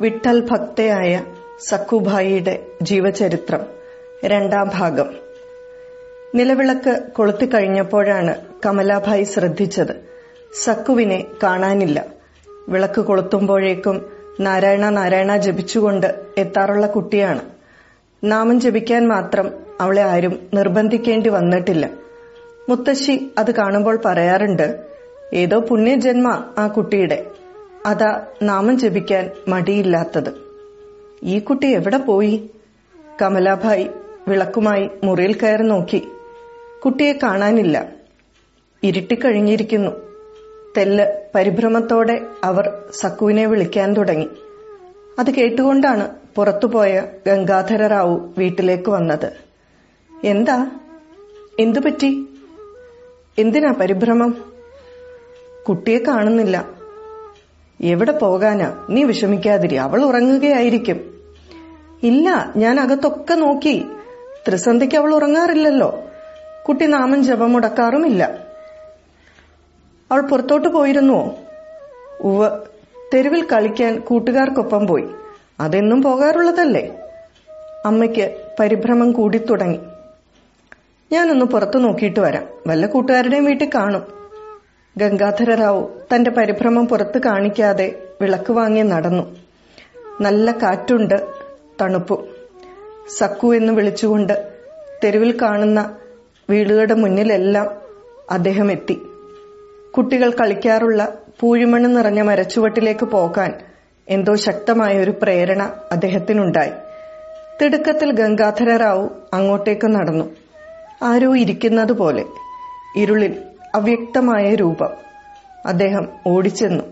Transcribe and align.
വിട്ടൽ 0.00 0.48
ഭക്തയായ 0.50 1.24
സക്കുഭായിയുടെ 1.60 2.66
ജീവചരിത്രം 2.82 3.60
രണ്ടാം 4.24 4.70
ഭാഗം. 4.74 5.14
നിലവിളക്ക് 6.34 7.02
കൊളുത്തിക്കഴിഞ്ഞപ്പോഴാണ് 7.12 8.34
കമലാഭായി 8.66 9.22
ശ്രദ്ധിച്ചത്. 9.22 10.08
സക്കുവിനെ 10.62 11.26
കാണാനില്ല. 11.42 12.06
വിളക്ക് 12.68 13.00
കൊളുത്തുമ്പോഴേക്കും 13.00 14.12
നാരായണ 14.40 14.90
നാരായണ 14.90 15.36
ജപിച്ചുകൊണ്ട് 15.36 16.14
എത്താറുള്ള 16.38 16.86
കുട്ടിയാണ്. 16.86 17.40
നാമം 18.24 18.60
ജപിക്കാൻ 18.60 19.08
മാത്രം 19.08 19.50
അവളെ 19.80 20.02
ആരും 20.02 20.48
നിർബന്ധിക്കേണ്ടി 20.54 21.30
വന്നിട്ടില്ല. 21.30 21.90
മുത്തശ്ശി 22.68 23.30
അത് 23.38 23.54
കാണുമ്പോൾ 23.54 24.00
പറയാറുണ്ട് 24.04 24.80
ഏതോ 25.34 25.58
പുണ്യജന്മ 25.58 26.44
ആ 26.58 26.66
കുട്ടിയുടെ. 26.66 27.26
അതാ 27.86 28.26
നാമം 28.42 28.78
ജപിക്കാൻ 28.78 29.30
മടിയില്ലാത്തത്. 29.48 30.34
ഈ 31.22 31.38
കുട്ടി 31.38 31.66
എവിടെ 31.66 31.98
പോയി? 31.98 32.50
കമലാഭായി 33.22 33.90
വിളക്കുമായി 34.28 34.90
മുറിയിൽ 35.04 35.34
കയറി 35.34 35.62
നോക്കി. 35.62 36.08
കുട്ടിയെ 36.84 37.12
കാണാനില്ല. 37.12 37.92
ഇരുട്ടിക്കഴിഞ്ഞിരിക്കുന്നു 38.82 39.90
തെല്ല് 40.76 41.28
പരിഭ്രമത്തോടെ 41.34 42.26
അവർ 42.44 42.78
സക്കുവിനെ 42.92 43.46
വിളിക്കാൻ 43.46 43.94
തുടങ്ങി. 43.94 44.28
അത് 45.18 45.30
കേട്ടുകൊണ്ടാണ് 45.30 46.10
പുറത്തുപോയ 46.36 47.02
ഗംഗാധര 47.26 47.86
റാവു 47.86 48.34
വീട്ടിലേക്ക് 48.38 48.90
വന്നത്. 48.90 49.32
എന്താ? 50.24 50.70
എന്തുപറ്റി? 51.60 52.28
എന്തിനാ 53.38 53.74
പരിഭ്രമം? 53.80 54.34
കുട്ടിയെ 55.68 55.98
കാണുന്നില്ല. 55.98 56.83
എവിടെ 57.80 58.12
പോകാനാ? 58.12 58.86
നീ 58.90 59.02
വിഷമിക്കാതിരി 59.02 59.74
അവൾ 59.74 60.04
ഉറങ്ങുകയായിരിക്കും. 60.04 61.14
ഇല്ല 62.02 62.52
ഞാൻ 62.56 62.80
അകത്തൊക്കെ 62.80 63.34
നോക്കി. 63.34 63.84
ത്രിസന്ധിക്ക് 64.48 64.96
അവൾ 64.96 65.14
ഉറങ്ങാറില്ലല്ലോ. 65.14 66.02
കുട്ടി 66.68 66.86
നാമം 66.86 67.24
ജപം 67.24 67.52
മുടക്കാറുമില്ല. 67.52 68.38
അവൾ 70.12 70.20
പുറത്തോട്ട് 70.20 70.68
പോയിരുന്നുവോ 70.68 71.34
ഉവ് 72.20 72.50
തെരുവിൽ 73.14 73.44
കളിക്കാൻ 73.44 74.00
കൂട്ടുകാർക്കൊപ്പം 74.00 74.86
പോയി. 74.86 75.04
അതെന്നും 75.60 76.02
പോകാറുള്ളതല്ലേ? 76.02 76.96
അമ്മയ്ക്ക് 77.86 78.46
പരിഭ്രമം 78.60 79.12
കൂടി 79.12 79.38
തുടങ്ങി 79.38 79.78
ഞാനൊന്ന് 81.12 81.44
പുറത്തു 81.44 81.78
നോക്കിയിട്ട് 81.78 82.20
വരാം. 82.20 82.46
വല്ല 82.66 82.86
കൂട്ടുകാരുടെയും 82.86 83.44
വീട്ടിൽ 83.44 83.70
കാണും. 83.74 84.23
ഗംഗാധര 84.98 85.54
റാവു 85.54 85.90
തന്റെ 86.14 86.30
പരിഭ്രമം 86.30 86.88
പുറത്തു 86.88 87.18
കാണിക്കാതെ 87.18 88.02
വിളക്ക് 88.20 88.52
വാങ്ങി 88.52 88.82
നടന്നു. 88.82 89.36
നല്ല 90.20 90.50
കാറ്റുണ്ട് 90.50 91.26
തണുപ്പും. 91.80 92.24
സക്കു 93.18 93.54
എന്ന് 93.54 93.72
വിളിച്ചുകൊണ്ട് 93.72 94.52
തെരുവിൽ 95.04 95.38
കാണുന്ന 95.42 95.96
വീടുകളുടെ 96.50 96.94
മുന്നിലെല്ലാം 96.94 97.70
അദ്ദേഹം 98.30 98.72
എത്തി. 98.72 99.00
കുട്ടികൾ 99.96 100.30
കളിക്കാറുള്ള 100.30 101.14
പൂഴിമണ്ണ് 101.40 101.96
നിറഞ്ഞ 101.96 102.22
മരച്ചുവട്ടിലേക്ക് 102.22 103.04
പോകാൻ 103.04 103.52
എന്തോ 104.08 104.34
ശക്തമായ 104.34 104.98
ഒരു 104.98 105.10
പ്രേരണ 105.10 105.72
അദ്ദേഹത്തിനുണ്ടായി. 105.92 106.70
തിടുക്കത്തിൽ 107.62 108.12
ഗംഗാധര 108.12 108.76
റാവു 108.76 109.08
അങ്ങോട്ടേക്ക് 109.34 109.86
നടന്നു. 109.86 110.24
ആരോ 111.02 111.36
ഇരിക്കുന്നതുപോലെ. 111.36 112.24
ഇരുളിൽ 112.96 113.36
അവ്യക്തമായ 113.74 114.54
രൂപം. 114.54 114.90
അദ്ദേഹം 115.66 116.08
ഓടിച്ചെന്നു. 116.26 116.84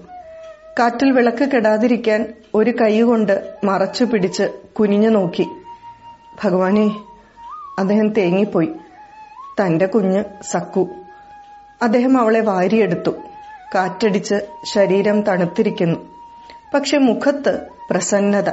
കാറ്റിൽ 0.78 1.10
വിളക്ക് 1.12 1.44
കെടാതിരിക്കാൻ 1.44 2.34
ഒരു 2.54 2.70
കൈകൊണ്ട് 2.70 3.54
മറച്ചു 3.64 4.04
പിടിച്ച് 4.04 4.42
കുനിഞ്ഞു 4.80 5.08
നോക്കി. 5.08 5.46
ഭഗവാനെ 6.44 6.90
അദ്ദേഹം 7.78 8.08
തേങ്ങിപ്പോയി. 8.08 8.72
തന്റെ 9.60 9.86
കുഞ്ഞ് 9.86 10.24
സക്കു. 10.50 10.88
അദ്ദേഹം 11.82 12.20
അവളെ 12.20 12.40
വാരിയെടുത്തു. 12.40 13.10
കാറ്റടിച്ച് 13.74 14.34
ശരീരം 14.64 15.22
തണുത്തിരിക്കുന്നു. 15.22 15.98
പക്ഷെ 16.74 16.98
മുഖത്ത് 16.98 17.66
പ്രസന്നത. 17.90 18.52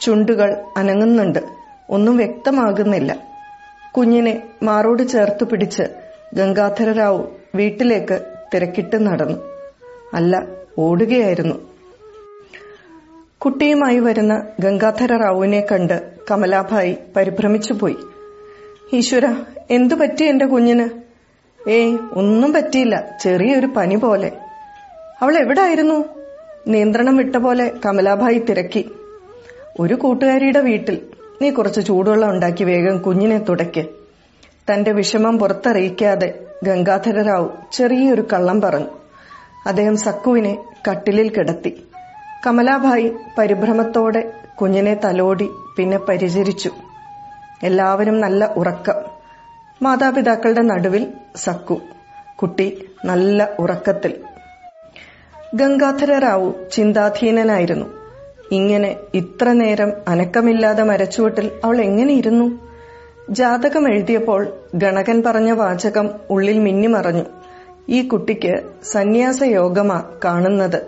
ചുണ്ടുകൾ 0.00 0.64
അനങ്ങുന്നുണ്ട്. 0.76 1.38
ഒന്നും 1.90 2.16
വ്യക്തമാകുന്നില്ല. 2.16 3.16
കുഞ്ഞിനെ 3.96 4.42
മാറോട് 4.62 5.08
ചേർത്ത് 5.08 5.44
പിടിച്ച് 5.44 5.82
ഗംഗാധര 6.34 6.92
റാവു 6.92 7.41
വീട്ടിലേക്ക് 7.54 8.34
തിരക്കിട്ട് 8.54 9.06
നടന്നു. 9.06 9.38
അല്ല 10.14 10.46
ഓടുകയായിരുന്നു. 10.78 11.72
കുട്ടിയുമായി 13.38 13.98
വരുന്ന 13.98 14.46
ഗംഗാധര 14.60 15.16
റാവുവിനെ 15.16 15.60
കണ്ട് 15.60 16.10
കമലാഭായി 16.30 16.96
പരിഭ്രമിച്ചുപോയി 17.16 17.96
ഈശ്വര 18.92 19.34
എന്തു 19.70 19.94
പറ്റി 19.94 20.24
എന്റെ 20.24 20.46
കുഞ്ഞിന്? 20.46 20.88
ഏയ് 21.70 21.98
ഒന്നും 22.12 22.52
പറ്റിയില്ല. 22.52 23.18
ചെറിയൊരു 23.20 23.66
പനി 23.66 23.94
പോലെ. 23.94 24.32
അവൾ 25.22 25.38
എവിടായിരുന്നു? 25.38 26.04
നിയന്ത്രണം 26.68 27.16
വിട്ട 27.16 27.36
പോലെ 27.36 27.72
കമലാഭായി 27.86 28.38
തിരക്കി. 28.38 28.90
ഒരു 29.80 29.94
കൂട്ടുകാരിയുടെ 29.94 30.60
വീട്ടിൽ 30.60 31.00
നീ 31.42 31.50
കുറച്ച് 31.50 31.86
ചൂടുവെള്ളം 31.86 32.30
ഉണ്ടാക്കി 32.30 32.64
വേഗം 32.64 32.98
കുഞ്ഞിനെ 32.98 33.38
തുടയ്ക്ക്. 33.38 34.01
തന്റെ 34.70 34.92
വിഷമം 34.92 35.38
പുറത്തറിയിക്കാതെ 35.38 36.34
ഗംഗാധര 36.64 37.22
റാവു 37.22 37.50
ചെറിയൊരു 37.72 38.26
കള്ളം 38.32 38.60
പറഞ്ഞു. 38.60 38.86
അദ്ദേഹം 39.66 39.96
സക്കുവിനെ 39.96 40.64
കട്ടിലിൽ 40.90 41.28
കിടത്തി. 41.28 41.82
കമലാഭായി 42.46 43.16
പരിഭ്രമത്തോടെ 43.38 44.32
കുഞ്ഞിനെ 44.60 44.94
തലോടി 44.94 45.50
പിന്നെ 45.76 45.98
പരിചരിച്ചു. 45.98 46.70
എല്ലാവരും 47.62 48.20
നല്ല 48.20 48.54
ഉറക്കം. 48.56 48.94
മാതാപിതാക്കളുടെ 49.82 50.62
നടുവിൽ 50.62 51.12
സക്കു. 51.36 51.80
കുട്ടി 52.42 52.88
നല്ല 53.04 53.48
ഉറക്കത്തിൽ. 53.58 54.14
ഗംഗാധര 55.54 56.18
റാവു 56.18 56.54
ചിന്താധീനനായിരുന്നു. 56.72 57.86
ഇങ്ങനെ 58.52 58.96
ഇത്ര 59.14 59.52
നേരം 59.52 59.92
അനക്കമില്ലാതെ 60.08 60.82
മരച്ചുവട്ടിൽ 60.82 61.50
അവൾ 61.64 61.80
എങ്ങനെ 61.80 62.12
ഇരുന്നു? 62.14 62.71
ജാതകം 63.30 63.92
എഴുതിയപ്പോൾ 63.92 64.46
ഗണകൻ 64.74 65.22
പറഞ്ഞ 65.26 65.50
വാചകം 65.50 66.10
ഉള്ളിൽ 66.30 66.58
മിന്നിമറഞ്ഞു. 66.58 67.22
ഈ 67.88 68.08
കുട്ടിക്ക് 68.08 68.62
സന്യാസ 68.84 69.42
യോഗമാ 69.42 70.02
കാണുന്നത്. 70.24 70.82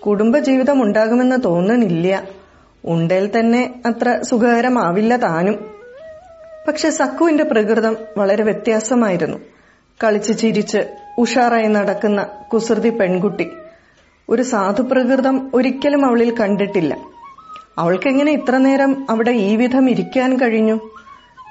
കുടുംബജീവിതം 0.00 0.82
ഉണ്ടാകുമെന്ന് 0.82 1.36
തോന്നണില്ല. 1.44 2.22
ഉണ്ടേൽ 2.84 3.30
തന്നെ 3.38 3.74
അത്ര 3.86 4.20
സുഖകരമാവില്ല 4.22 5.16
താനും. 5.16 5.70
പക്ഷെ 6.68 6.90
സക്കുവിന്റെ 6.90 7.44
പ്രകൃതം 7.44 7.96
വളരെ 8.16 8.42
വ്യത്യാസമായിരുന്നു. 8.42 9.36
കളിച്ച് 10.04 10.38
ചിരിച്ച് 10.38 10.78
ഉഷാറായി 11.18 11.66
നടക്കുന്ന 11.66 12.26
കുസൃതി 12.52 12.90
പെൺകുട്ടി. 12.90 13.50
ഒരു 14.28 14.42
സാധു 14.42 14.82
പ്രകൃതം 14.82 15.50
ഒരിക്കലും 15.54 16.06
അവളിൽ 16.06 16.38
കണ്ടിട്ടില്ല. 16.38 16.96
അവൾക്കെങ്ങനെ 17.78 18.32
ഇത്ര 18.32 18.56
നേരം 18.56 19.06
അവിടെ 19.10 19.30
ഈ 19.30 19.56
വിധം 19.56 19.90
ഇരിക്കാൻ 19.90 20.36
കഴിഞ്ഞു? 20.36 20.80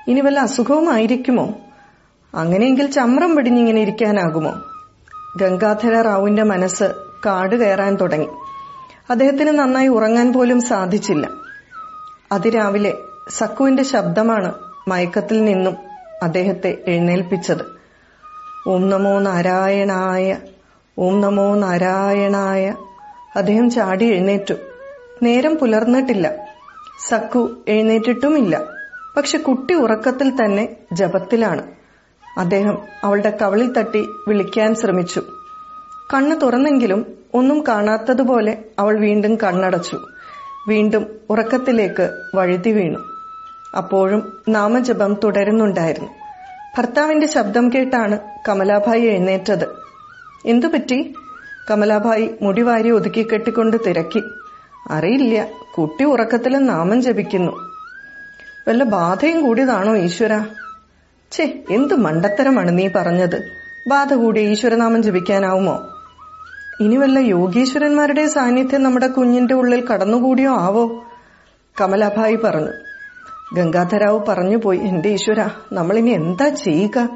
ഇനി 0.07 0.21
വല്ല 0.21 0.39
അസുഖവുമായിരിക്കുമോ? 0.39 1.53
അങ്ങനെയെങ്കിൽ 2.35 2.91
ചമ്രം 2.91 3.35
പിടിഞ്ഞിങ്ങനെ 3.35 3.81
ഇരിക്കാനാകുമോ? 3.81 4.53
ഗംഗാധര 5.37 6.01
റാവുവിന്റെ 6.01 6.43
മനസ്സ് 6.43 6.83
കാട് 7.25 7.55
കയറാൻ 7.55 7.95
തുടങ്ങി. 7.95 8.27
അദ്ദേഹത്തിന് 9.09 9.47
നന്നായി 9.47 9.87
ഉറങ്ങാൻ 9.87 10.33
പോലും 10.33 10.61
സാധിച്ചില്ല. 10.61 11.29
അതിരാവിലെ 12.31 12.97
സക്കുവിന്റെ 13.29 13.83
ശബ്ദമാണ് 13.83 14.53
മയക്കത്തിൽ 14.87 15.43
നിന്നും 15.45 15.75
അദ്ദേഹത്തെ 16.23 16.77
എഴുന്നേൽപ്പിച്ചത്. 16.87 17.75
ഓം 18.67 18.89
നമോ 18.89 19.19
നാരായണായ 19.19 20.37
ഓം 20.99 21.21
നമോ 21.21 21.55
നാരായണായ 21.55 22.75
അദ്ദേഹം 23.35 23.69
ചാടി 23.69 24.05
എഴുന്നേറ്റു. 24.05 24.53
നേരം 25.23 25.57
പുലർന്നിട്ടില്ല. 25.57 26.35
സക്കു 27.09 27.57
എഴുന്നേറ്റിട്ടുമില്ല. 27.67 28.74
പക്ഷെ 29.17 29.37
കുട്ടി 29.37 29.73
ഉറക്കത്തിൽ 29.73 30.45
തന്നെ 30.45 30.67
ജപത്തിലാണ്. 30.93 31.63
അദ്ദേഹം 32.37 32.77
അവളുടെ 33.03 33.37
കവളിൽ 33.41 33.73
തട്ടി 33.73 34.07
വിളിക്കാൻ 34.27 34.75
ശ്രമിച്ചു. 34.75 35.21
കണ്ണ് 36.13 36.41
തുറന്നെങ്കിലും 36.41 37.05
ഒന്നും 37.33 37.63
കാണാത്തതുപോലെ 37.67 38.57
അവൾ 38.79 38.99
വീണ്ടും 38.99 39.35
കണ്ണടച്ചു. 39.35 39.99
വീണ്ടും 40.67 41.07
ഉറക്കത്തിലേക്ക് 41.29 42.21
വഴുതി 42.35 42.71
വീണു. 42.71 42.99
അപ്പോഴും 43.77 44.37
നാമജപം 44.49 45.13
തുടരുന്നുണ്ടായിരുന്നു. 45.23 46.09
ഭർത്താവിന്റെ 46.77 47.27
ശബ്ദം 47.27 47.69
കേട്ടാണ് 47.69 48.19
കമലാഭായി 48.49 49.01
എഴുന്നേറ്റത്. 49.01 49.67
എന്തുപറ്റി 50.45 51.13
കമലാഭായി 51.71 52.29
മുടിവാരി 52.41 52.91
ഒതുക്കി 52.91 53.27
കെട്ടിക്കൊണ്ട് 53.33 53.77
തിരക്കി. 53.87 54.23
അറിയില്ല. 54.91 55.47
കുട്ടി 55.77 56.03
ഉറക്കത്തിൽ 56.03 56.57
നാമം 56.57 57.01
ജപിക്കുന്നു. 57.01 57.74
വല്ല 58.67 58.83
ബാധയും 58.83 59.45
കൂടിയതാണോ 59.45 59.95
ഈശ്വര? 59.95 60.45
ഛേ 61.31 61.63
എന്ത് 61.71 61.93
മണ്ടത്തരമാണ് 61.93 62.77
നീ 62.77 62.87
പറഞ്ഞത്. 62.87 63.51
ബാധ 63.87 64.13
കൂടി 64.13 64.39
ഈശ്വരനാമം 64.39 65.03
ജപിക്കാനാവുമോ? 65.03 65.89
ഇനി 66.79 66.95
വല്ല 66.95 67.19
യോഗീശ്വരന്മാരുടെ 67.19 68.25
സാന്നിധ്യം 68.27 68.83
നമ്മുടെ 68.83 69.07
കുഞ്ഞിന്റെ 69.07 69.53
ഉള്ളിൽ 69.53 69.85
കടന്നുകൂടിയോ 69.87 70.55
ആവോ? 70.55 71.05
കമലാഭായി 71.81 72.35
പറഞ്ഞു. 72.35 72.73
ഗംഗാധരാവ് 73.53 74.19
പറഞ്ഞുപോയി 74.25 74.79
എന്റെ 74.79 75.09
ഈശ്വര 75.09 75.49
നമ്മളിനി 75.73 76.09
എന്താ 76.09 76.49
ചെയ്യുക? 76.49 77.09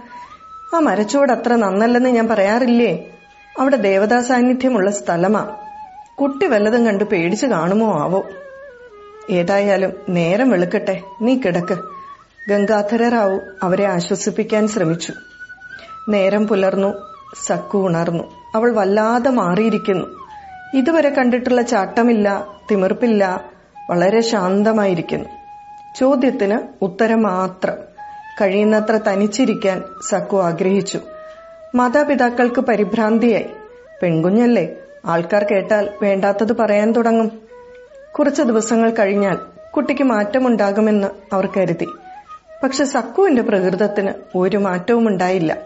ആ 0.76 0.80
മരച്ചുവട് 0.80 1.32
അത്ര 1.32 1.56
നന്നല്ലെന്ന് 1.56 2.10
ഞാൻ 2.10 2.28
പറയാറില്ലേ? 2.28 3.06
അവിടെ 3.60 3.76
ദേവതാ 3.76 4.22
സാന്നിധ്യമുള്ള 4.22 4.92
സ്ഥലമാ. 4.92 5.56
കുട്ടി 6.22 6.46
വല്ലതും 6.48 6.86
കണ്ടു 6.86 7.04
പേടിച്ചു 7.04 7.46
കാണുമോ 7.46 8.00
ആവോ? 8.00 8.26
ഏതായാലും 9.30 9.94
നേരം 10.10 10.50
വെളുക്കട്ടെ. 10.50 11.02
നീ 11.22 11.36
കിടക്ക്. 11.36 11.78
ഗംഗാധര 12.50 13.10
റാവു 13.10 13.40
അവരെ 13.64 13.86
ആശ്വസിപ്പിക്കാൻ 13.86 14.68
ശ്രമിച്ചു. 14.68 15.14
നേരം 16.10 16.48
പുലർന്നു 16.48 16.94
സക്കു 17.48 17.78
ഉണർന്നു. 17.78 18.24
അവൾ 18.56 18.72
വല്ലാതെ 18.72 19.30
മാറിയിരിക്കുന്നു. 19.30 20.06
ഇതുവരെ 20.74 21.10
കണ്ടിട്ടുള്ള 21.10 21.62
ചാട്ടമില്ല 21.62 22.48
തിമിർപ്പില്ല 22.72 23.44
വളരെ 23.90 24.22
ശാന്തമായിരിക്കുന്നു. 24.22 25.30
ചോദ്യത്തിന് 25.96 26.60
ഉത്തരം 26.84 27.22
മാത്രം. 27.22 27.76
കഴിയുന്നത്ര 28.42 28.92
തനിച്ചിരിക്കാൻ 28.92 29.84
സക്കു 30.10 30.38
ആഗ്രഹിച്ചു. 30.38 31.00
മാതാപിതാക്കൾക്ക് 31.76 32.62
പരിഭ്രാന്തിയായി. 32.62 33.46
പെൺകുഞ്ഞല്ലേ? 34.02 34.76
ആൾക്കാർ 35.06 35.44
കേട്ടാൽ 35.44 35.90
വേണ്ടാത്തത് 36.02 36.58
പറയാൻ 36.58 36.92
തുടങ്ങും. 36.92 37.49
കുറച്ച് 38.18 38.42
ദിവസങ്ങൾ 38.42 38.90
കഴിഞ്ഞാൽ 38.90 39.38
കുട്ടിക്ക് 39.76 40.04
മാറ്റമുണ്ടാകുമെന്ന് 40.04 41.08
അവർ 41.34 41.50
കരുതി. 41.58 41.88
പക്ഷെ 42.64 42.86
സക്കുവിന്റെ 42.86 43.42
പ്രകൃതത്തിന് 43.42 44.38
ഒരു 44.38 44.58
മാറ്റവും 44.58 45.08
ഉണ്ടായില്ല. 45.08 45.58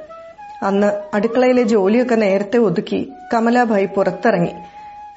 അന്ന് 0.63 1.15
അടുക്കളയിലെ 1.15 1.63
ജോലിയൊക്കെ 1.63 2.15
നേരത്തെ 2.15 2.57
ഒതുക്കി 2.57 3.11
കമലാഭായി 3.33 3.85
പുറത്തിറങ്ങി. 3.85 4.51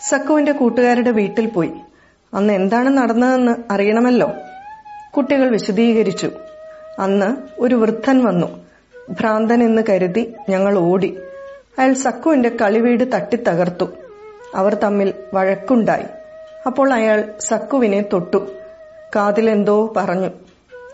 സക്കുവിന്റെ 0.09 0.53
കൂട്ടുകാരുടെ 0.53 1.11
വീട്ടിൽ 1.11 1.47
പോയി. 1.47 1.73
അന്ന് 2.35 2.55
എന്താണ് 2.55 2.89
നടന്നതെന്ന് 2.89 3.73
അറിയണമല്ലോ? 3.73 4.33
കുട്ടികൾ 5.17 5.51
വിശദീകരിച്ചു. 5.51 6.31
അന്ന് 6.99 7.37
ഒരു 7.61 7.75
വൃദ്ധൻ 7.75 8.25
വന്നു. 8.25 8.65
ഭ്രാന്തൻ 9.11 9.63
എന്ന് 9.63 9.83
കരുതി 9.89 10.35
ഞങ്ങൾ 10.49 10.79
ഓടി. 10.79 11.19
അയാൾ 11.79 11.93
സക്കുവിന്റെ 11.93 12.49
കളിവീട് 12.49 13.13
തട്ടിത്തകർത്തു. 13.15 13.85
അവർ 14.55 14.75
തമ്മിൽ 14.75 15.15
വഴക്കുണ്ടായി. 15.35 16.05
അപ്പോൾ 16.67 16.93
അയാൾ 16.93 17.25
സക്കുവിനെ 17.41 18.05
തൊട്ടു. 18.13 18.47
കാതിലെന്തോ 19.17 19.93
പറഞ്ഞു. 19.97 20.29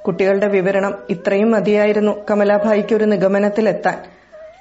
കുട്ടികളുടെ 0.06 0.48
വിവരണം 0.48 0.94
ഇത്രയും 1.10 1.50
മതിയായിരുന്നു 1.50 2.12
കമലാഭായിക്ക് 2.30 2.94
ഒരു 2.94 3.04
നിഗമനത്തിലെത്താൻ. 3.04 3.98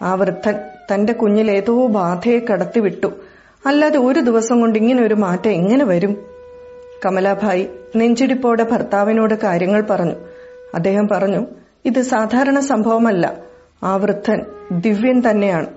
ആ 0.01 0.13
വൃദ്ധൻ 0.13 0.55
തന്റെ 0.93 1.13
കുഞ്ഞിൽ 1.13 1.51
ഏതോ 1.51 1.87
ബാധയെ 1.87 2.39
കടത്തിവിട്ടു. 2.39 3.07
അല്ലാതെ 3.65 3.97
ഒരു 3.97 4.19
ദിവസം 4.19 4.61
കൊണ്ട് 4.61 4.79
ഇങ്ങനെ 4.79 5.03
ഒരു 5.03 5.13
മാറ്റം 5.13 5.51
എങ്ങനെ 5.51 5.85
വരും? 5.85 6.25
കമലാഭായി 7.05 7.69
നെഞ്ചിടിപ്പോടെ 7.95 8.63
ഭർത്താവിനോട് 8.63 9.33
കാര്യങ്ങൾ 9.33 9.81
പറഞ്ഞു. 9.81 10.15
അദ്ദേഹം 10.75 11.07
പറഞ്ഞു 11.07 11.45
ഇത് 11.85 12.01
സാധാരണ 12.01 12.59
സംഭവമല്ല. 12.59 13.37
ആ 13.83 13.95
വൃദ്ധൻ 13.95 14.45
ദിവ്യൻ 14.71 15.21
തന്നെയാണ്. 15.29 15.67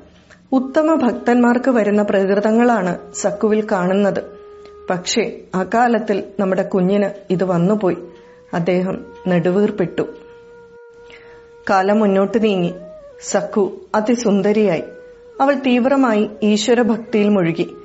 ഉത്തമ 0.53 0.95
ഭക്തന്മാർക്ക് 0.95 1.71
വരുന്ന 1.71 2.03
പ്രകൃതങ്ങളാണ് 2.03 2.99
സക്കുവിൽ 3.15 3.67
കാണുന്നത്. 3.73 4.34
പക്ഷേ 4.91 5.41
അകാലത്തിൽ 5.55 6.25
നമ്മുടെ 6.41 6.63
കുഞ്ഞിന് 6.63 7.11
ഇത് 7.31 7.45
വന്നുപോയി. 7.45 7.97
അദ്ദേഹം 8.55 9.05
നെടുവീർപ്പെട്ടു. 9.27 10.03
കാലം 11.71 12.01
മുന്നോട്ട് 12.01 12.45
നീങ്ങി. 12.45 12.75
സഖു 13.23 13.81
അതിസുന്ദരിയായി. 13.95 14.83
അവൾ 15.41 15.55
തീവ്രമായി 15.55 16.31
ഈശ്വരഭക്തിയിൽ 16.43 17.29
മുഴുകി. 17.29 17.77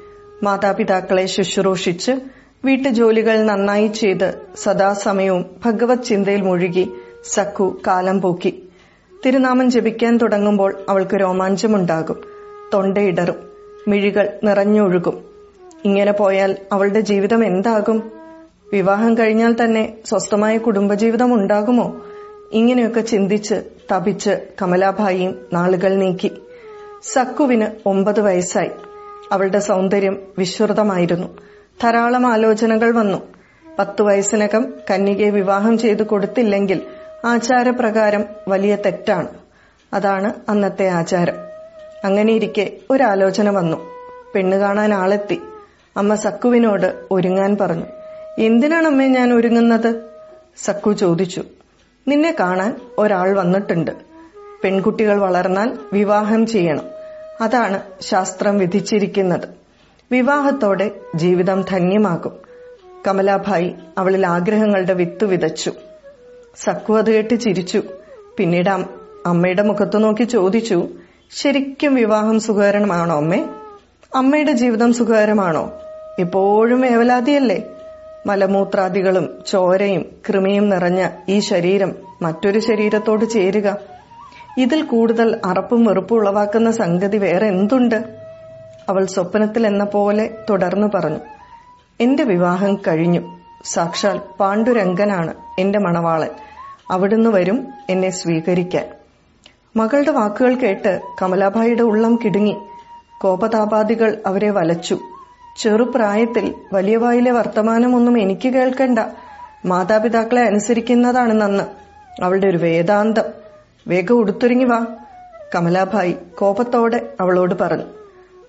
മാതാപിതാക്കളെ 0.44 1.26
ശുശ്രൂഷിച്ച് 1.26 2.12
വീട്ടുജോലികൾ 2.66 3.44
നന്നായി 3.44 3.88
ചെയ്ത് 3.88 4.42
സദാസമയവും 4.56 5.46
ഭഗവത് 5.66 6.04
ചിന്തയിൽ 6.04 6.42
മുഴുകി 6.42 6.90
സഖു 7.26 7.82
കാലം 7.88 8.22
പോക്കി. 8.22 8.70
തിരുനാമം 9.26 9.72
ജപിക്കാൻ 9.72 10.18
തുടങ്ങുമ്പോൾ 10.18 10.76
അവൾക്ക് 10.90 11.16
രോമാഞ്ചമുണ്ടാകും. 11.16 12.22
തൊണ്ടയിടറും. 12.74 13.36
മിഴികൾ 13.88 14.30
നിറഞ്ഞൊഴുകും. 14.44 15.29
ഇങ്ങനെ 15.86 16.12
പോയാൽ 16.12 16.56
അവളുടെ 16.72 17.00
ജീവിതം 17.00 17.46
എന്താകും? 17.46 18.12
വിവാഹം 18.74 19.18
കഴിഞ്ഞാൽ 19.18 19.56
തന്നെ 19.64 19.94
സ്വസ്ഥമായ 20.06 20.58
കുടുംബജീവിതം 20.58 21.34
ഉണ്ടാകുമോ? 21.34 22.02
ഇങ്ങനെയൊക്കെ 22.52 23.00
ചിന്തിച്ച് 23.00 23.56
തപിച്ച് 23.92 24.48
കമലാഭായിയും 24.62 25.46
നാളുകൾ 25.54 25.96
നീക്കി. 25.96 26.32
സക്കുവിന് 27.04 27.68
ഒമ്പത് 27.86 28.20
വയസ്സായി. 28.20 28.70
അവളുടെ 29.32 29.60
സൗന്ദര്യം 29.60 30.18
വിശ്രുതമായിരുന്നു. 30.38 31.28
ധാരാളം 31.84 32.28
ആലോചനകൾ 32.28 32.92
വന്നു. 32.92 33.18
പത്തു 33.80 34.04
വയസ്സിനകം 34.04 34.74
കന്യകയെ 34.92 35.30
വിവാഹം 35.30 35.78
ചെയ്തു 35.78 36.04
കൊടുത്തില്ലെങ്കിൽ 36.04 36.82
ആചാരപ്രകാരം 37.26 38.26
വലിയ 38.48 38.76
തെറ്റാണ്. 38.76 39.28
അതാണ് 39.94 40.34
അന്നത്തെ 40.50 40.88
ആചാരം. 40.88 41.36
അങ്ങനെയിരിക്കെ 42.04 42.74
ഒരാലോചന 42.90 43.50
വന്നു. 43.50 43.78
പെണ്ണ് 44.36 44.58
കാണാൻ 44.58 44.94
ആളെത്തി. 44.94 45.42
അമ്മ 46.00 46.16
സക്കുവിനോട് 46.16 46.96
ഒരുങ്ങാൻ 47.12 47.58
പറഞ്ഞു. 47.62 47.86
എന്തിനാണ് 48.38 48.88
അമ്മേ 48.88 49.08
ഞാൻ 49.08 49.34
ഒരുങ്ങുന്നത്? 49.34 50.02
സക്കു 50.58 50.92
ചോദിച്ചു. 50.92 51.44
നിന്നെ 52.08 52.36
കാണാൻ 52.40 52.80
ഒരാൾ 52.98 53.38
വന്നിട്ടുണ്ട്. 53.38 53.92
പെൺകുട്ടികൾ 54.64 55.20
വളർന്നാൽ 55.20 55.78
വിവാഹം 55.94 56.46
ചെയ്യണം. 56.46 56.82
അതാണ് 57.42 57.82
ശാസ്ത്രം 58.02 58.58
വിധിച്ചിരിക്കുന്നത്. 58.58 59.50
വിവാഹത്തോടെ 60.12 60.92
ജീവിതം 61.16 61.66
ധന്യമാകും. 61.70 62.32
കമലാഭായി 63.08 63.76
അവളിൽ 63.98 64.28
ആഗ്രഹങ്ങളുടെ 64.28 64.94
വിത്ത് 64.94 65.26
വിതച്ചു. 65.26 65.72
സക്കു 66.64 66.94
അത് 66.94 67.12
കേട്ട് 67.12 67.36
ചിരിച്ചു. 67.36 67.82
പിന്നീട് 68.38 68.70
അമ്മയുടെ 69.26 69.62
മുഖത്ത് 69.62 70.04
നോക്കി 70.04 70.24
ചോദിച്ചു. 70.24 70.88
ശരിക്കും 71.36 71.96
വിവാഹം 71.96 72.40
സുഖകരമാണോ 72.40 73.18
അമ്മേ? 73.18 73.46
അമ്മയുടെ 74.16 74.52
ജീവിതം 74.52 74.94
സുഖകരമാണോ? 74.94 75.74
എപ്പോഴും 76.20 76.86
ഏവലാതിയല്ലേ? 76.86 77.64
മലമൂത്രാദികളും 78.26 79.44
ചോരയും 79.48 80.06
കൃമിയും 80.30 80.70
നിറഞ്ഞ 80.70 81.10
ഈ 81.30 81.40
ശരീരം 81.40 81.96
മറ്റൊരു 82.22 82.60
ശരീരത്തോട് 82.60 83.26
ചേരുക. 83.26 83.78
ഇതിൽ 84.58 84.82
കൂടുതൽ 84.82 85.40
അറപ്പും 85.46 85.86
വെറുപ്പും 85.86 86.16
ഉളവാക്കുന്ന 86.16 86.72
സംഗതി 86.72 87.18
വേറെ 87.18 87.48
എന്തുണ്ട്? 87.48 88.16
അവൾ 88.90 89.06
സ്വപ്നത്തിൽ 89.06 89.68
എന്ന 89.68 89.84
പോലെ 89.84 90.38
തുടർന്നു 90.50 90.88
പറഞ്ഞു. 90.96 91.18
എന്റെ 92.00 92.24
വിവാഹം 92.24 92.76
കഴിഞ്ഞു. 92.76 93.40
സാക്ഷാൽ 93.66 94.20
പാണ്ഡുരംഗനാണ് 94.40 95.34
എന്റെ 95.60 95.80
മണവാളൻ. 95.80 96.30
അവിടുന്ന് 96.92 97.30
വരും 97.30 97.68
എന്നെ 97.90 98.10
സ്വീകരിക്കാൻ. 98.10 98.88
മകളുടെ 99.78 100.12
വാക്കുകൾ 100.12 100.56
കേട്ട് 100.56 101.02
കമലാഭായിയുടെ 101.22 101.84
ഉള്ളം 101.84 102.20
കിടുങ്ങി. 102.26 102.58
കോപതാപാദികൾ 103.22 104.22
അവരെ 104.26 104.50
വലച്ചു. 104.50 105.00
ചെറുപ്രായത്തിൽ 105.58 106.54
വലിയ 106.74 106.98
വായിലെ 106.98 107.32
വർത്തമാനമൊന്നും 107.32 108.20
എനിക്ക് 108.20 108.50
കേൾക്കണ്ട. 108.50 109.00
മാതാപിതാക്കളെ 109.66 110.42
അനുസരിക്കുന്നതാണ് 110.42 111.42
നന്ന് 111.42 111.64
അവളുടെ 112.24 112.48
ഒരു 112.48 112.58
വേദാന്തം. 112.58 113.24
വേഗം 113.88 114.16
ഉടുത്തൊരുങ്ങി 114.16 114.66
വാ. 114.66 114.86
കമലാഭായി 115.56 116.16
കോപത്തോടെ 116.38 117.10
അവളോട് 117.22 117.56
പറഞ്ഞു. 117.62 117.84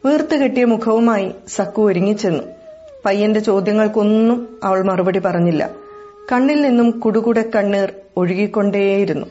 വീർത്തു 0.05 0.37
കെട്ടിയ 0.37 0.65
മുഖവുമായി 0.65 1.33
സക്കു 1.49 1.83
ഒരുങ്ങിച്ചെന്നു. 1.83 2.45
പയ്യന്റെ 3.05 3.41
ചോദ്യങ്ങൾക്കൊന്നും 3.41 4.61
അവൾ 4.65 4.83
മറുപടി 4.83 5.19
പറഞ്ഞില്ല. 5.19 5.71
കണ്ണിൽ 6.33 6.63
നിന്നും 6.63 6.91
കുടുകുടെ 6.91 7.51
കണ്ണീർ 7.57 7.93
ഒഴുകിക്കൊണ്ടേയിരുന്നു. 8.17 9.27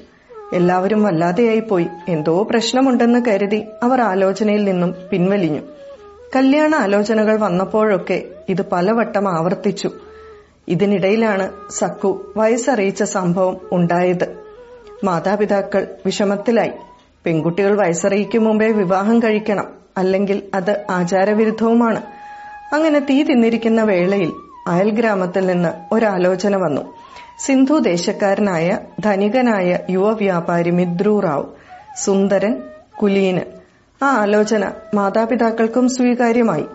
എല്ലാവരും 0.53 1.03
വല്ലാതെയായിപ്പോയി. 1.03 1.88
എന്തോ 2.07 2.43
പ്രശ്നമുണ്ടെന്ന് 2.43 3.25
കരുതി 3.25 3.63
അവർ 3.83 4.01
ആലോചനയിൽ 4.01 4.63
നിന്നും 4.63 4.95
പിൻവലിഞ്ഞു. 5.11 5.61
കല്യാണ 6.36 6.75
ആലോചനകൾ 6.75 7.39
വന്നപ്പോഴൊക്കെ 7.39 8.24
ഇത് 8.50 8.69
പലവട്ടം 8.69 9.29
ആവർത്തിച്ചു. 9.29 9.91
ഇതിനിടയിലാണ് 10.67 11.51
സക്കു 11.69 12.33
വയസ്സറിയിച്ച 12.38 13.03
സംഭവം 13.03 13.57
ഉണ്ടായത്. 13.71 14.43
മാതാപിതാക്കൾ 15.03 15.88
വിഷമത്തിലായി. 16.05 16.71
പെൺകുട്ടികൾ 17.25 17.77
വയസ്സറിയിക്കും 17.77 18.43
മുമ്പേ 18.43 18.67
വിവാഹം 18.67 19.19
കഴിക്കണം 19.19 19.67
അല്ലെങ്കിൽ 19.98 20.43
അത് 20.53 20.86
ആചാരവിരുദ്ധവുമാണ്. 20.89 22.01
അങ്ങനെ 22.74 23.00
തീ 23.00 23.24
തിന്നിരിക്കുന്ന 23.24 23.83
വേളയിൽ 23.83 24.31
അയൽ 24.67 24.89
ഗ്രാമത്തിൽ 24.89 25.45
നിന്ന് 25.45 25.93
ഒരാലോചന 25.93 26.55
വന്നു. 26.55 26.81
സിന്ധു 27.39 27.79
ദേശക്കാരനായ 27.79 28.77
ധനികനായ 29.00 29.79
യുവ 29.89 30.12
വ്യാപാരി 30.12 30.69
മിദ്രു 30.69 31.19
റാവു 31.19 31.55
സുന്ദരൻ 32.03 32.62
കുലീനൻ 33.01 33.58
ആ 34.03 34.07
ആലോചന 34.07 34.71
മാതാപിതാക്കൾക്കും 34.93 35.89
സ്വീകാര്യമായി. 35.89 36.65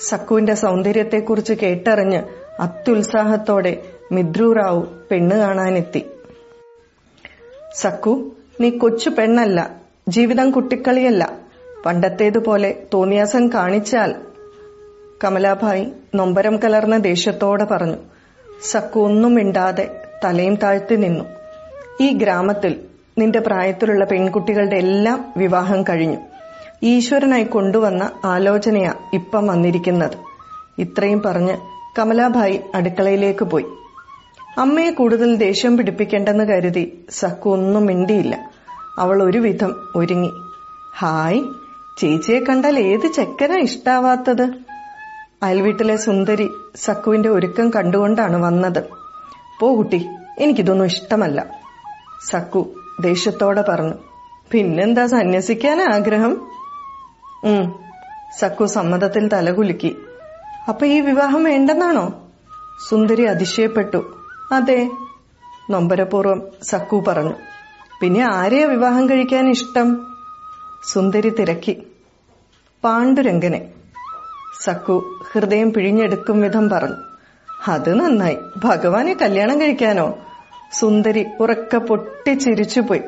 സക്കുവിന്റെ 0.00 0.54
സൗന്ദര്യത്തെക്കുറിച്ച് 0.54 1.52
കേട്ടറിഞ്ഞ് 1.52 2.22
അത്യുത്സാഹത്തോടെ 2.60 3.82
മിദ്രു 4.12 4.52
റാവു 4.52 4.86
പെണ്ണ് 5.10 5.36
കാണാനെത്തി. 5.36 6.06
സക്കു 7.74 8.32
നീ 8.60 8.70
കൊച്ചു 8.70 9.10
പെണ്ണല്ല 9.10 9.70
ജീവിതം 10.08 10.50
കുട്ടിക്കളിയല്ല. 10.50 11.38
പണ്ടത്തേതുപോലെ 11.86 12.82
തോന്നിയാസം 12.94 13.48
കാണിച്ചാൽ. 13.48 14.14
കമലാഭായി 15.24 15.92
നൊമ്പരം 16.14 16.56
കലർന്ന 16.56 16.98
ദേഷ്യത്തോടെ 16.98 17.64
പറഞ്ഞു. 17.64 17.96
സക്കു 18.62 19.00
ഒന്നും 19.00 19.34
മിണ്ടാതെ 19.34 20.02
തലയും 20.24 20.54
താഴ്ത്തി 20.54 20.94
നിന്നു. 20.94 21.24
ഈ 22.00 22.12
ഗ്രാമത്തിൽ 22.12 22.80
നിന്റെ 23.18 23.40
പ്രായത്തിലുള്ള 23.40 24.04
പെൺകുട്ടികളുടെ 24.04 24.76
എല്ലാം 24.76 25.34
വിവാഹം 25.36 25.82
കഴിഞ്ഞു. 25.82 26.33
ഈശ്വരനായി 26.82 27.44
കൊണ്ടുവന്ന 27.44 28.10
ആലോചനയാ 28.24 28.94
ഇപ്പം 29.14 29.46
വന്നിരിക്കുന്നത്. 29.46 30.10
ഇത്രയും 30.78 31.22
പറഞ്ഞ് 31.22 31.56
കമലാഭായി 31.98 32.60
അടുക്കളയിലേക്ക് 32.74 33.44
പോയി. 33.44 33.64
അമ്മയെ 34.58 34.90
കൂടുതൽ 34.90 35.36
ദേഷ്യം 35.36 35.76
പിടിപ്പിക്കേണ്ടെന്ന് 35.76 36.44
കരുതി 36.44 37.06
സക്കു 37.10 37.50
ഒന്നും 37.50 37.86
മിണ്ടിയില്ല. 37.86 38.50
അവൾ 38.98 39.22
ഒരുവിധം 39.22 39.74
ഒരുങ്ങി. 39.96 40.30
ഹായ് 40.98 41.40
ചേച്ചിയെ 42.00 42.40
കണ്ടാൽ 42.40 42.78
ഏത് 42.78 43.06
ചെക്കനാ 43.12 43.58
ഇഷ്ടാവാത്തത്? 43.58 44.50
അയൽവീട്ടിലെ 45.42 45.96
സുന്ദരി 45.96 46.48
സക്കുവിന്റെ 46.76 47.28
ഒരുക്കം 47.28 47.70
കണ്ടുകൊണ്ടാണ് 47.70 48.36
വന്നത്. 48.36 48.84
പോ 49.60 49.76
കുട്ടി 49.76 50.06
എനിക്കിതൊന്നും 50.38 50.84
ഇഷ്ടമല്ല. 50.84 51.46
സക്കു 52.30 52.74
ദേഷ്യത്തോടെ 53.02 53.64
പറഞ്ഞു. 53.68 53.94
പിന്നെന്താ 54.50 55.06
സന്യസിക്കാൻ 55.06 55.82
ആഗ്രഹം? 55.82 56.53
സക്കു 58.38 58.64
സമ്മതത്തിൽ 58.64 59.28
തലകുലുക്കി. 59.28 59.96
അപ്പൊ 60.68 60.86
ഈ 60.86 61.00
വിവാഹം 61.00 61.44
വേണ്ടെന്നാണോ? 61.44 62.28
സുന്ദരി 62.88 63.22
അതിശയപ്പെട്ടു. 63.22 64.18
അതെ 64.52 64.90
നൊമ്പരപൂർവം 65.70 66.42
സക്കു 66.62 67.04
പറഞ്ഞു. 67.08 67.34
പിന്നെ 68.00 68.34
ആരെയാ 68.34 68.66
വിവാഹം 68.66 69.10
കഴിക്കാൻ 69.10 69.50
ഇഷ്ടം? 69.50 70.06
സുന്ദരി 70.92 71.28
തിരക്കി. 71.28 71.86
പാണ്ഡുരംഗനെ. 72.84 73.72
സക്കു 74.62 75.20
ഹൃദയം 75.32 75.72
പിഴിഞ്ഞെടുക്കും 75.72 76.40
വിധം 76.40 76.68
പറഞ്ഞു. 76.68 76.96
അത് 77.68 78.00
നന്നായി. 78.00 78.36
ഭഗവാനെ 78.56 79.14
കല്യാണം 79.14 79.60
കഴിക്കാനോ? 79.60 80.18
സുന്ദരി 80.72 81.26
ഉറക്ക 81.40 81.76
പൊട്ടിച്ചിരിച്ചുപോയി. 81.76 83.00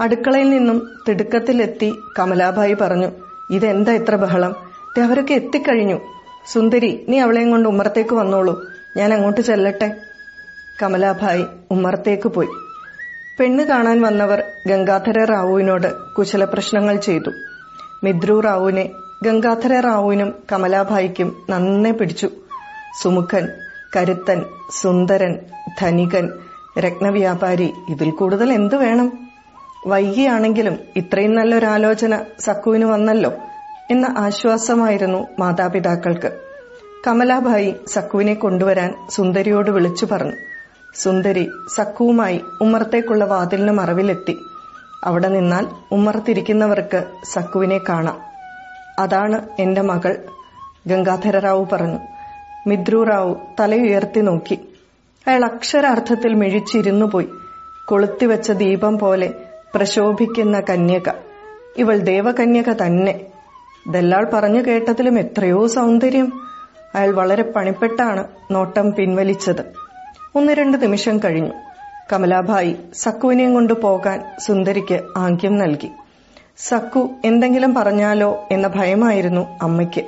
അടുക്കളയിൽ 0.00 0.50
നിന്നും 0.50 0.90
തിടുക്കത്തിലെത്തി 1.08 1.92
കമലാഭായി 2.18 2.74
പറഞ്ഞു. 2.74 3.25
ഇതെന്താ 3.50 3.92
ഇത്ര 3.92 4.16
ബഹളം? 4.16 4.54
അവരൊക്കെ 5.02 5.34
എത്തിക്കഴിഞ്ഞു. 5.34 6.00
സുന്ദരി 6.46 7.06
നീ 7.08 7.18
അവളെയും 7.18 7.50
കൊണ്ട് 7.50 7.68
ഉമ്മറത്തേക്ക് 7.68 8.14
വന്നോളൂ. 8.14 8.66
ഞാൻ 8.96 9.14
അങ്ങോട്ട് 9.14 9.40
ചെല്ലട്ടെ. 9.40 9.96
കമലാഭായി 10.82 11.44
ഉമ്മറത്തേക്ക് 11.70 12.28
പോയി. 12.28 12.48
പെണ്ണ് 13.40 13.64
കാണാൻ 13.64 14.02
വന്നവർ 14.02 14.44
ഗംഗാധര 14.66 15.24
റാവുവിനോട് 15.24 15.94
കുശല 16.18 16.44
പ്രശ്നങ്ങൾ 16.44 16.96
ചെയ്തു. 16.96 17.30
മിദ്രു 18.04 18.40
റാവുവിനെ 18.40 18.90
ഗംഗാധര 19.22 19.80
റാവുവിനും 19.80 20.34
കമലാഭായിക്കും 20.52 21.36
നന്നെ 21.50 21.92
പിടിച്ചു. 21.92 22.30
സുമുഖൻ 23.02 23.48
കരുത്തൻ 23.96 24.44
സുന്ദരൻ 24.70 25.38
ധനികൻ 25.80 26.32
രത്നവ്യാപാരി 26.78 27.74
ഇതിൽ 27.88 28.10
കൂടുതൽ 28.10 28.52
എന്തു 28.52 28.76
വേണം? 28.76 29.25
വൈകിയാണെങ്കിലും 29.86 30.78
ഇത്രയും 30.96 31.34
നല്ലൊരാലോചന 31.34 32.24
സക്കുവിന് 32.38 32.84
വന്നല്ലോ 32.84 33.32
എന്ന 33.90 34.14
ആശ്വാസമായിരുന്നു 34.18 35.26
മാതാപിതാക്കൾക്ക്. 35.38 36.40
കമലാഭായി 37.06 37.74
സക്കുവിനെ 37.86 38.34
കൊണ്ടുവരാൻ 38.34 38.94
സുന്ദരിയോട് 39.10 39.70
വിളിച്ചു 39.70 40.06
പറഞ്ഞു. 40.06 40.32
സുന്ദരി 40.94 41.50
സക്കുവുമായി 41.74 42.40
ഉമ്മറത്തേക്കുള്ള 42.60 43.24
വാതിലിന് 43.24 43.70
മറവിലെത്തി. 43.70 44.36
അവിടെ 45.04 45.28
നിന്നാൽ 45.28 45.66
ഉമ്മറത്തിരിക്കുന്നവർക്ക് 45.92 47.04
സക്കുവിനെ 47.32 47.80
കാണാം. 47.88 48.20
അതാണ് 48.98 49.48
എന്റെ 49.58 49.80
മകൾ 49.80 50.16
ഗംഗാധര 50.86 51.38
റാവു 51.38 51.68
പറഞ്ഞു. 51.72 51.98
മിദ്രു 52.66 53.02
റാവു 53.02 53.40
തലയുയർത്തി 53.60 54.20
നോക്കി. 54.20 54.58
അയാൾ 55.28 55.44
അക്ഷരാർത്ഥത്തിൽ 55.44 56.34
മിഴിച്ചിരുന്നു 56.34 57.06
പോയി 57.06 57.28
കൊളുത്തിവെച്ച 57.88 58.52
ദീപം 58.52 58.98
പോലെ 58.98 59.34
പ്രശോഭിക്കുന്ന 59.76 60.60
കന്യക. 60.60 61.10
ഇവൾ 61.76 61.96
ദേവകന്യക 61.96 62.72
തന്നെ. 62.72 63.20
ദല്ലാൾ 63.88 64.30
പറഞ്ഞു 64.32 64.60
കേട്ടതിലും 64.60 65.18
എത്രയോ 65.18 65.66
സൗന്ദര്യം. 65.66 66.32
അയാൾ 66.94 67.14
വളരെ 67.14 67.42
പണിപ്പെട്ടാണ് 67.42 68.24
നോട്ടം 68.50 68.92
പിൻവലിച്ചത്. 68.92 69.72
ഒന്ന് 70.34 70.52
രണ്ട് 70.52 70.82
നിമിഷം 70.82 71.18
കഴിഞ്ഞു. 71.18 71.50
കമലാഭായി 72.12 72.76
സക്കുവിനെയും 72.94 73.54
കൊണ്ട് 73.54 73.72
പോകാൻ 73.72 74.24
സുന്ദരിക്ക് 74.38 75.00
ആംഗ്യം 75.16 75.58
നൽകി. 75.58 75.88
സക്കു 76.56 77.10
എന്തെങ്കിലും 77.24 77.74
പറഞ്ഞാലോ 77.74 78.48
എന്ന 78.50 78.68
ഭയമായിരുന്നു 78.68 79.58
അമ്മയ്ക്ക്. 79.62 80.04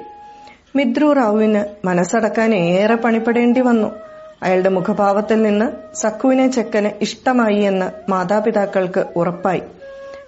മിദ്രു 0.76 1.12
റാവുവിന് 1.12 1.86
മനസ്സടക്കാൻ 1.86 2.54
ഏറെ 2.54 2.94
പണിപ്പെടേണ്ടി 2.94 3.60
വന്നു. 3.60 4.07
അയാളുടെ 4.42 4.68
മുഖഭാവത്തിൽ 4.68 5.42
നിന്ന് 5.42 5.96
സക്കുവിനെ 5.96 6.50
ചെക്കന് 6.50 6.90
ഇഷ്ടമായി 7.00 7.60
എന്ന് 7.60 8.10
മാതാപിതാക്കൾക്ക് 8.10 9.04
ഉറപ്പായി. 9.16 9.62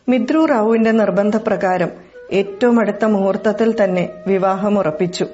മിദ്രു 0.08 0.44
റാവുവിന്റെ 0.44 0.90
നിർബന്ധപ്രകാരം 0.90 1.90
ഏറ്റവും 2.32 2.80
അടുത്ത 2.80 3.04
മുഹൂർത്തത്തിൽ 3.04 3.84
തന്നെ 3.84 4.08
വിവാഹം 4.26 4.78
ഉറപ്പിച്ചു. 4.78 5.26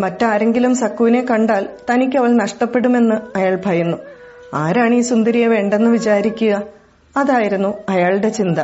മറ്റാരെങ്കിലും 0.00 0.74
സക്കുവിനെ 0.74 1.26
കണ്ടാൽ 1.30 1.68
തനിക്ക് 1.90 2.16
അവൾ 2.16 2.28
നഷ്ടപ്പെടുമെന്ന് 2.28 3.38
അയാൾ 3.38 3.58
ഭയന്നു. 3.66 3.96
ആരാണ് 4.54 4.94
ഈ 4.94 5.00
സുന്ദരിയെ 5.00 5.46
വേണ്ടെന്ന് 5.46 5.90
വിചാരിക്കുക? 5.90 6.62
അതായിരുന്നു 7.16 7.74
അയാളുടെ 7.88 8.28
ചിന്ത. 8.28 8.58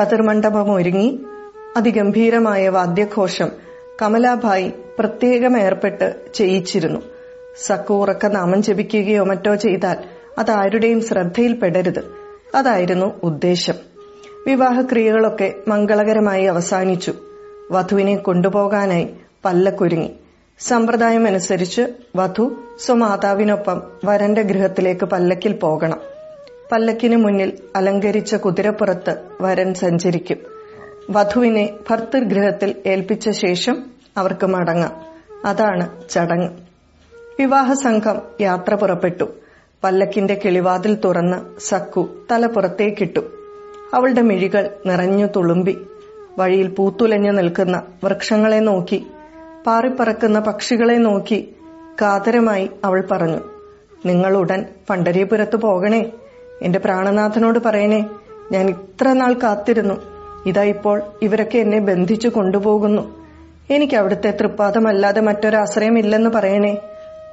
കതിർമണ്ഡപം 0.00 0.72
ഒരുങ്ങി. 0.72 1.26
അതിഗംഭീരമായ 1.76 2.68
വാദ്യഘോഷം 2.68 3.50
കമലാഭായി 4.02 4.72
പ്രത്യേകം 4.98 5.58
ഏർപ്പെട്ട് 5.58 6.14
ചെയ്യിച്ചിരുന്നു. 6.34 7.15
സക്കു 7.64 7.94
ഉറക്ക 7.94 8.26
നാമം 8.26 8.62
ജപിക്കുകയോ 8.62 9.24
മറ്റോ 9.24 9.54
ചെയ്താൽ 9.54 9.96
അതാരുടെയും 10.38 11.00
ശ്രദ്ധയിൽപ്പെടരുത് 11.00 12.14
അതായിരുന്നു 12.54 13.20
ഉദ്ദേശം. 13.22 13.74
വിവാഹക്രിയകളൊക്കെ 14.46 15.54
മംഗളകരമായി 15.68 16.44
അവസാനിച്ചു. 16.44 17.14
വധുവിനെ 17.70 18.16
കൊണ്ടുപോകാനായി 18.16 19.08
പല്ലക്കൊരുങ്ങി. 19.44 20.12
സമ്പ്രദായമനുസരിച്ച് 20.58 21.82
വധു 22.16 22.56
സ്വമാതാവിനൊപ്പം 22.80 23.82
വരന്റെ 24.04 24.42
ഗൃഹത്തിലേക്ക് 24.42 25.04
പല്ലക്കിൽ 25.04 25.52
പോകണം. 25.52 26.00
പല്ലക്കിന് 26.72 27.16
മുന്നിൽ 27.16 27.52
അലങ്കരിച്ച 27.76 28.34
കുതിരപ്പുറത്ത് 28.34 29.16
വരൻ 29.40 29.74
സഞ്ചരിക്കും. 29.74 30.36
വധുവിനെ 31.10 31.70
ഭർത്തൃഗൃഹത്തിൽ 31.90 32.74
ഏൽപ്പിച്ച 32.86 33.30
ശേഷം 33.30 33.86
അവർക്ക് 34.16 34.46
മടങ്ങാം. 34.46 35.00
അതാണ് 35.44 36.08
ചടങ്ങ്. 36.08 36.65
വിവാഹ 37.38 37.72
സംഘം 37.72 38.22
യാത്ര 38.40 38.74
പുറപ്പെട്ടു. 38.74 39.24
പല്ലക്കിന്റെ 39.84 40.40
കിളിവാതിൽ 40.44 40.94
തുറന്ന് 40.94 41.60
സക്കു 41.60 42.08
തല 42.30 42.46
പുറത്തേക്കിട്ടു. 42.46 43.20
അവളുടെ 43.94 44.22
മിഴികൾ 44.22 44.70
നിറഞ്ഞു 44.86 45.26
തുളുമ്പി. 45.36 45.78
വഴിയിൽ 46.38 46.66
പൂത്തുലഞ്ഞു 46.66 47.32
നിൽക്കുന്ന 47.32 47.82
വൃക്ഷങ്ങളെ 48.04 48.58
നോക്കി. 48.58 49.06
പാറിപ്പറക്കുന്ന 49.66 50.40
പക്ഷികളെ 50.40 50.94
നോക്കി 50.94 51.56
കാതരമായി 52.02 52.70
അവൾ 52.84 53.04
പറഞ്ഞു 53.10 53.40
നിങ്ങൾ 54.06 54.36
ഉടൻ 54.36 54.64
പണ്ടരീപുരത്ത് 54.90 55.56
പോകണേ. 55.56 56.12
എന്റെ 56.62 56.78
പ്രാണനാഥനോട് 56.78 57.58
പറയണേ 57.58 58.06
ഞാൻ 58.52 58.68
ഇത്ര 58.68 59.12
നാൾ 59.12 59.32
കാത്തിരുന്നു. 59.32 59.94
ഇതാ 60.46 60.62
ഇപ്പോൾ 60.62 61.02
ഇവരൊക്കെ 61.22 61.58
എന്നെ 61.58 61.78
ബന്ധിച്ചു 61.78 62.28
കൊണ്ടുപോകുന്നു. 62.28 63.24
എനിക്ക് 63.70 63.94
അവിടുത്തെ 63.94 64.30
തൃപ്പാദമല്ലാതെ 64.40 65.20
മറ്റൊരാശ്രയമില്ലെന്ന് 65.20 66.30
പറയണേ. 66.30 66.76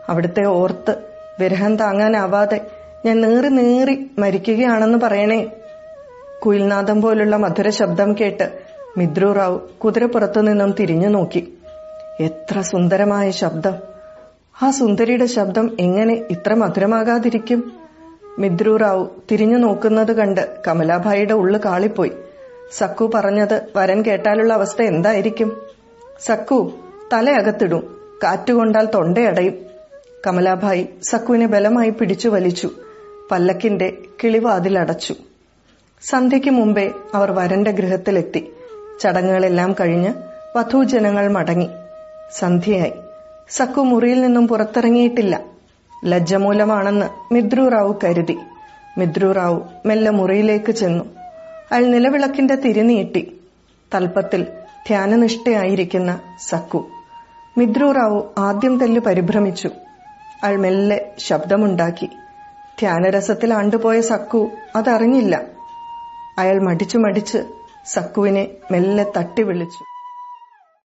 അവിടുത്തെ 0.10 0.45
ഓർത്ത് 0.45 0.95
വിരഹം 1.39 1.75
താങ്ങാനാവാതെ 1.75 2.67
ഞാൻ 3.05 3.22
നീറി 3.22 3.48
നീറി 3.48 4.12
മരിക്കുകയാണെന്ന് 4.19 4.98
പറയണേ. 4.98 5.48
കുയിൽനാദം 6.45 7.01
പോലുള്ള 7.01 7.36
മധുര 7.36 7.69
ശബ്ദം 7.69 8.13
കേട്ട് 8.13 8.60
മിദ്രു 8.98 9.31
റാവു 9.31 9.62
കുതിരപ്പുറത്തു 9.86 10.39
നിന്നും 10.39 10.72
തിരിഞ്ഞു 10.72 11.10
നോക്കി. 11.10 11.53
എത്ര 12.19 12.62
സുന്ദരമായ 12.62 13.31
ശബ്ദം. 13.31 13.74
ആ 14.63 14.72
സുന്ദരിയുടെ 14.72 15.25
ശബ്ദം 15.25 15.77
എങ്ങനെ 15.79 16.13
ഇത്ര 16.13 16.53
മധുരമാകാതിരിക്കും? 16.53 17.74
മിദ്രു 18.39 18.75
റാവു 18.75 19.10
തിരിഞ്ഞു 19.31 19.57
നോക്കുന്നത് 19.57 20.15
കണ്ട് 20.15 20.57
കമലാഭായിയുടെ 20.67 21.33
ഉള്ളു 21.33 21.60
കാളിപ്പോയി. 21.65 22.12
സക്കു 22.72 23.12
പറഞ്ഞത് 23.15 23.62
വരൻ 23.75 24.01
കേട്ടാലുള്ള 24.01 24.53
അവസ്ഥ 24.53 24.81
എന്തായിരിക്കും? 24.81 25.62
സക്കു 26.25 26.72
തലയകത്തിടും. 27.13 27.98
കാറ്റുകൊണ്ടാൽ 28.24 28.86
തൊണ്ടയടയും. 28.86 29.73
കമലാഭായി 30.27 30.88
സക്കുവിനെ 31.03 31.48
ബലമായി 31.48 31.89
പിടിച്ചു 31.89 32.30
വലിച്ചു. 32.30 32.70
പല്ലക്കിന്റെ 33.32 33.98
കിളിവാതിലടച്ചു 34.24 35.15
സന്ധ്യയ്ക്ക് 36.01 36.50
മുമ്പേ 36.50 36.92
അവർ 37.15 37.32
വരന്റെ 37.32 37.72
ഗൃഹത്തിലെത്തി. 37.72 38.51
ചടങ്ങുകളെല്ലാം 39.00 39.75
കഴിഞ്ഞ് 39.80 40.13
വധൂജനങ്ങൾ 40.56 41.27
മടങ്ങി. 41.27 41.70
സന്ധ്യയായി. 42.32 42.92
സക്കു 43.50 43.82
മുറിയിൽ 43.82 44.22
നിന്നും 44.22 44.48
പുറത്തിറങ്ങിയിട്ടില്ല. 44.48 45.42
ലജ്ജമൂലമാണെന്ന് 46.06 47.34
മിദ്രു 47.34 47.68
റാവു 47.68 48.00
കരുതി. 48.03 48.38
മിദ്രു 48.98 49.32
റാവു 49.32 49.63
മെല്ലെ 49.86 50.12
മുറിയിലേക്ക് 50.12 50.72
ചെന്നു. 50.72 51.06
അയാൾ 51.72 51.86
നിലവിളക്കിന്റെ 51.86 52.56
തിരിനീട്ടി. 52.56 53.38
തൽപ്പത്തിൽ 53.94 54.44
ധ്യാനനിഷ്ഠയായിരിക്കുന്ന 54.88 56.20
സക്കു. 56.50 56.89
മിദ്രു 57.58 57.92
റാവു 57.92 58.34
ആദ്യം 58.38 58.80
തെല്ല് 58.80 59.01
പരിഭ്രമിച്ചു. 59.01 59.70
അയാൾ 60.44 60.58
മെല്ലെ 60.58 61.12
ശബ്ദമുണ്ടാക്കി. 61.20 62.10
ധ്യാനരസത്തിൽ 62.80 63.54
ആണ്ടുപോയ 63.54 64.02
സക്കു 64.02 64.52
അതറിഞ്ഞില്ല. 64.76 65.42
അയാൾ 66.38 66.62
മടിച്ചു 66.62 66.98
മടിച്ച് 66.98 67.38
സക്കുവിനെ 67.86 68.48
മെല്ലെ 68.72 69.06
തട്ടി 69.18 69.42
വിളിച്ചു. 69.42 69.93